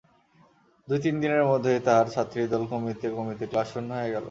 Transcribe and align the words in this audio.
দুই-তিন 0.87 1.15
দিনের 1.21 1.43
মধ্যেই 1.45 1.79
তাহার 1.79 2.07
ছাত্রীর 2.09 2.47
দল 2.49 2.63
কমিতে 2.71 3.07
কমিতে 3.17 3.45
ক্লাস 3.47 3.67
শূন্য 3.73 3.89
হইয়া 3.93 4.07
গেল। 4.07 4.19